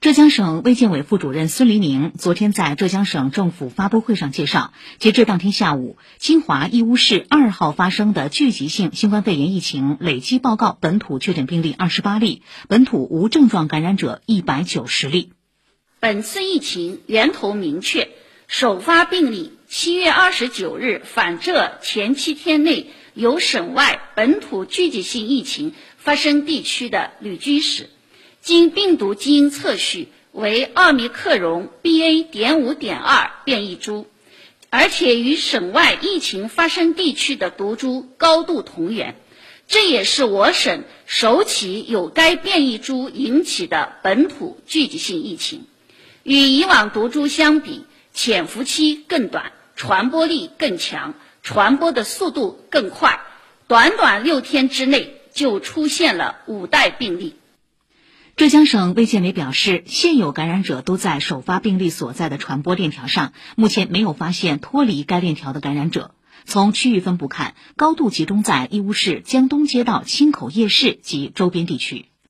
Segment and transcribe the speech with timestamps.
[0.00, 15.32] 浙江省卫健委副主任孙黎明昨天在浙江省政府发布会上介绍，截至当天下午，金华义乌市二号发生的聚集性新冠肺炎疫情累计报告本土确诊病例二十八例，本土无症状感染者一百九十例。
[15.98, 18.10] 本次疫情源头明确，
[18.46, 27.90] 首发病例七月二十九日返浙前七天内由省外本土聚集性疫情发生地区的旅居史。
[28.40, 32.22] 经病毒基因测序为奥密克戎 BA.
[32.28, 34.06] 点五点二变异株，
[34.70, 39.16] 而且与省外疫情发生地区的毒株高度同源，
[39.66, 45.66] 这也是我省首起由该变异株引起的本土聚集性疫情。
[46.22, 47.84] 与以往毒株相比，
[48.14, 53.20] 潜伏期更短，传播力更强，传播的速度更快，
[53.66, 57.34] 短短六天之内就出现了五代病例。
[58.38, 66.14] 浙江省卫健委表示，现有感染者都在首发病例所在的传播链条上，目前没有发现脱离该链条的感染者。
[66.44, 72.06] 从区域分布看，高度集中在义乌市江东街道青口夜市及周边地区。